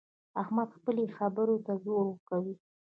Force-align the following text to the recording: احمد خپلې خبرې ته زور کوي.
احمد 0.41 0.69
خپلې 0.77 1.03
خبرې 1.17 1.57
ته 1.65 1.73
زور 1.83 2.05
کوي. 2.29 2.55